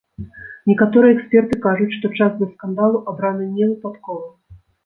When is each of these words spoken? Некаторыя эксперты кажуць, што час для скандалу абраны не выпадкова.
Некаторыя 0.71 1.13
эксперты 1.17 1.59
кажуць, 1.67 1.91
што 1.97 2.11
час 2.17 2.31
для 2.39 2.49
скандалу 2.57 3.05
абраны 3.15 3.49
не 3.59 3.71
выпадкова. 3.73 4.27